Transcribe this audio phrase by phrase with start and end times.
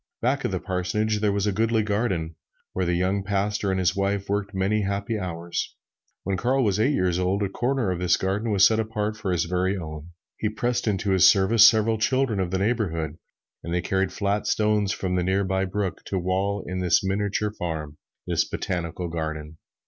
[0.19, 2.33] Back of the parsonage there was a goodly garden,
[2.73, 5.75] where the young pastor and his wife worked many happy hours.
[6.23, 9.15] When Carl was eight years of age, a corner of this garden was set apart
[9.15, 10.07] for his very own.
[10.37, 13.19] He pressed into his service several children of the neighborhood,
[13.63, 17.51] and they carried flat stones from the near by brook to wall in this miniature
[17.51, 19.57] farm this botanical garden.